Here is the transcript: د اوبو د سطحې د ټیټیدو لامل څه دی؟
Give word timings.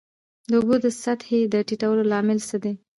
د 0.49 0.51
اوبو 0.59 0.75
د 0.85 0.87
سطحې 1.01 1.39
د 1.53 1.55
ټیټیدو 1.67 2.07
لامل 2.11 2.39
څه 2.49 2.55
دی؟ 2.63 2.73